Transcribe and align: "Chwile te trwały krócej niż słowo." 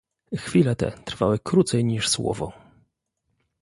"Chwile 0.35 0.75
te 0.75 0.91
trwały 1.05 1.39
krócej 1.39 1.85
niż 1.85 2.09
słowo." 2.09 2.53